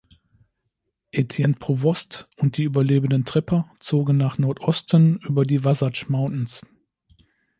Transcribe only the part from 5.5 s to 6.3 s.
Wasatch